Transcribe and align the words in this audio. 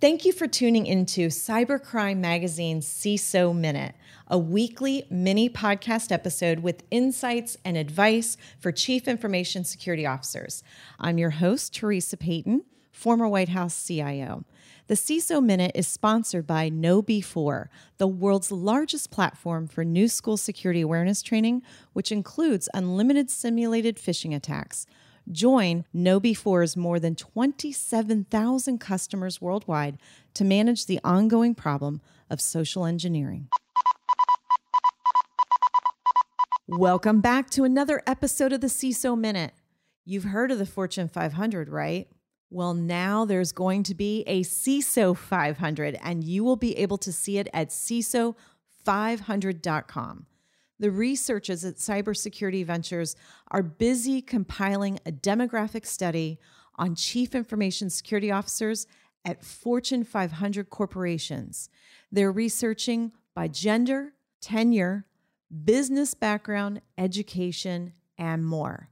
Thank 0.00 0.24
you 0.24 0.32
for 0.32 0.46
tuning 0.46 0.86
into 0.86 1.26
Cybercrime 1.26 2.20
Magazine's 2.20 2.86
CISO 2.86 3.54
Minute, 3.54 3.94
a 4.28 4.38
weekly 4.38 5.04
mini 5.10 5.50
podcast 5.50 6.10
episode 6.10 6.60
with 6.60 6.84
insights 6.90 7.58
and 7.66 7.76
advice 7.76 8.38
for 8.58 8.72
Chief 8.72 9.06
Information 9.06 9.62
Security 9.62 10.06
Officers. 10.06 10.62
I'm 10.98 11.18
your 11.18 11.28
host, 11.28 11.74
Theresa 11.74 12.16
Payton, 12.16 12.64
former 12.90 13.28
White 13.28 13.50
House 13.50 13.86
CIO. 13.86 14.46
The 14.86 14.94
CISO 14.94 15.44
Minute 15.44 15.72
is 15.74 15.86
sponsored 15.86 16.46
by 16.46 16.70
KnowBe4, 16.70 17.66
the 17.98 18.08
world's 18.08 18.50
largest 18.50 19.10
platform 19.10 19.68
for 19.68 19.84
new 19.84 20.08
school 20.08 20.38
security 20.38 20.80
awareness 20.80 21.20
training, 21.20 21.60
which 21.92 22.10
includes 22.10 22.70
unlimited 22.72 23.28
simulated 23.30 23.98
phishing 23.98 24.34
attacks. 24.34 24.86
Join 25.30 25.84
KnowBe4's 25.94 26.76
more 26.76 27.00
than 27.00 27.14
27,000 27.14 28.78
customers 28.78 29.40
worldwide 29.40 29.98
to 30.34 30.44
manage 30.44 30.84
the 30.86 31.00
ongoing 31.04 31.54
problem 31.54 32.00
of 32.28 32.40
social 32.40 32.84
engineering. 32.86 33.46
Welcome 36.68 37.20
back 37.20 37.50
to 37.50 37.64
another 37.64 38.02
episode 38.06 38.52
of 38.52 38.60
the 38.60 38.68
CISO 38.68 39.18
Minute. 39.18 39.52
You've 40.04 40.22
heard 40.24 40.52
of 40.52 40.58
the 40.58 40.66
Fortune 40.66 41.08
500, 41.08 41.68
right? 41.68 42.08
Well, 42.48 42.74
now 42.74 43.24
there's 43.24 43.52
going 43.52 43.84
to 43.84 43.94
be 43.94 44.24
a 44.26 44.42
CISO 44.42 45.16
500, 45.16 45.98
and 46.02 46.24
you 46.24 46.42
will 46.44 46.56
be 46.56 46.76
able 46.78 46.98
to 46.98 47.12
see 47.12 47.38
it 47.38 47.48
at 47.52 47.70
CISO500.com. 47.70 50.26
The 50.80 50.90
researchers 50.90 51.62
at 51.66 51.76
Cybersecurity 51.76 52.64
Ventures 52.64 53.14
are 53.50 53.62
busy 53.62 54.22
compiling 54.22 54.98
a 55.04 55.12
demographic 55.12 55.84
study 55.84 56.40
on 56.76 56.94
chief 56.94 57.34
information 57.34 57.90
security 57.90 58.30
officers 58.30 58.86
at 59.22 59.44
Fortune 59.44 60.04
500 60.04 60.70
corporations. 60.70 61.68
They're 62.10 62.32
researching 62.32 63.12
by 63.34 63.48
gender, 63.48 64.14
tenure, 64.40 65.04
business 65.66 66.14
background, 66.14 66.80
education, 66.96 67.92
and 68.16 68.46
more. 68.46 68.88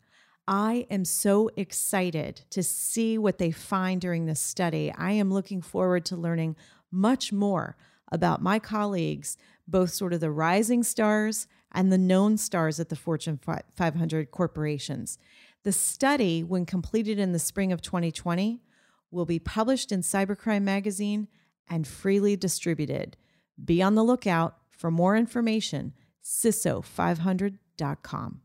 I 0.47 0.87
am 0.91 1.07
so 1.07 1.51
excited 1.57 2.43
to 2.51 2.63
see 2.63 3.17
what 3.17 3.39
they 3.39 3.51
find 3.51 3.99
during 3.99 4.27
this 4.27 4.41
study. 4.41 4.93
I 4.95 5.13
am 5.13 5.33
looking 5.33 5.63
forward 5.63 6.05
to 6.07 6.17
learning 6.17 6.57
much 6.93 7.33
more 7.33 7.79
about 8.13 8.43
my 8.43 8.59
colleagues, 8.59 9.39
both 9.67 9.91
sort 9.91 10.13
of 10.13 10.21
the 10.21 10.31
rising 10.31 10.83
stars 10.83 11.47
and 11.73 11.93
the 11.93 11.99
known 11.99 12.37
stars 12.37 12.81
at 12.81 12.89
the 12.89 12.97
Fortune 12.97 13.39
500 13.39 14.31
corporations. 14.31 15.19
The 15.65 15.73
study, 15.73 16.43
when 16.43 16.67
completed 16.67 17.19
in 17.19 17.33
the 17.33 17.39
spring 17.39 17.73
of 17.73 17.83
2020, 17.83 18.63
will 19.11 19.27
be 19.27 19.39
published 19.39 19.93
in 19.93 20.03
Cybercrime 20.03 20.63
Magazine 20.63 21.29
and 21.69 21.87
freely 21.87 22.37
distributed. 22.37 23.17
Be 23.63 23.83
on 23.83 23.95
the 23.95 24.05
lookout 24.05 24.57
for 24.71 24.91
more 24.91 25.17
information, 25.17 25.93
CISO500.com. 26.25 28.41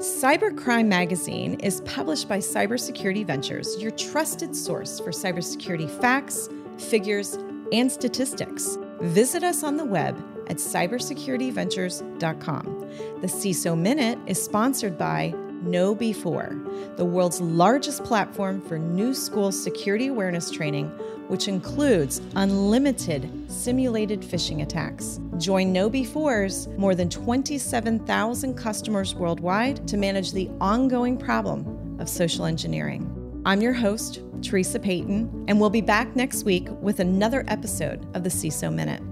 Cybercrime 0.00 0.86
Magazine 0.86 1.60
is 1.60 1.82
published 1.82 2.26
by 2.26 2.38
Cybersecurity 2.38 3.26
Ventures, 3.26 3.76
your 3.78 3.90
trusted 3.90 4.56
source 4.56 4.98
for 4.98 5.10
cybersecurity 5.10 5.90
facts, 6.00 6.48
figures, 6.78 7.36
and 7.72 7.90
statistics. 7.90 8.78
Visit 9.00 9.42
us 9.42 9.62
on 9.62 9.76
the 9.76 9.84
web 9.84 10.16
at 10.48 10.56
cybersecurityventures.com. 10.56 12.90
The 13.20 13.26
CISO 13.26 13.78
Minute 13.78 14.18
is 14.26 14.42
sponsored 14.42 14.98
by 14.98 15.34
KnowBe4, 15.64 16.96
the 16.96 17.04
world's 17.04 17.40
largest 17.40 18.04
platform 18.04 18.60
for 18.62 18.78
new 18.78 19.14
school 19.14 19.52
security 19.52 20.08
awareness 20.08 20.50
training, 20.50 20.86
which 21.28 21.48
includes 21.48 22.20
unlimited 22.34 23.30
simulated 23.50 24.22
phishing 24.22 24.62
attacks. 24.62 25.20
Join 25.38 25.74
KnowBe4's 25.74 26.68
more 26.78 26.94
than 26.94 27.10
27,000 27.10 28.54
customers 28.54 29.14
worldwide 29.14 29.86
to 29.86 29.96
manage 29.96 30.32
the 30.32 30.50
ongoing 30.60 31.16
problem 31.16 31.96
of 32.00 32.08
social 32.08 32.46
engineering. 32.46 33.19
I'm 33.46 33.62
your 33.62 33.72
host, 33.72 34.20
Theresa 34.42 34.78
Payton, 34.78 35.46
and 35.48 35.58
we'll 35.58 35.70
be 35.70 35.80
back 35.80 36.14
next 36.14 36.44
week 36.44 36.68
with 36.82 37.00
another 37.00 37.42
episode 37.48 38.06
of 38.14 38.22
the 38.22 38.28
CISO 38.28 38.70
Minute. 38.70 39.02